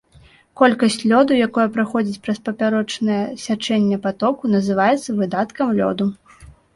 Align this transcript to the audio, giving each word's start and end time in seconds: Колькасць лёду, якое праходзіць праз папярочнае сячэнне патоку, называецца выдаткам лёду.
Колькасць 0.59 0.95
лёду, 1.11 1.33
якое 1.47 1.65
праходзіць 1.75 2.21
праз 2.23 2.39
папярочнае 2.49 3.17
сячэнне 3.43 3.99
патоку, 4.07 4.43
называецца 4.55 5.09
выдаткам 5.21 5.67
лёду. 5.81 6.09